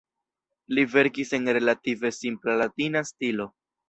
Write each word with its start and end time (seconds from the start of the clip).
Li 0.77 0.85
verkis 0.93 1.33
en 1.37 1.45
relative 1.57 2.11
simpla 2.21 2.57
latina 2.63 3.03
stilo. 3.11 3.47